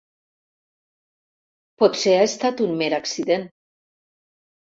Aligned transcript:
Potser 1.83 2.15
ha 2.21 2.25
estat 2.31 2.65
un 2.69 2.73
mer 2.81 2.89
accident. 3.01 3.47